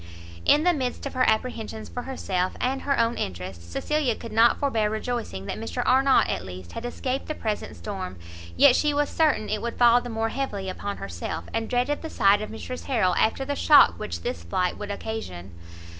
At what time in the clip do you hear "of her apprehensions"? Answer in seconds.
1.05-1.87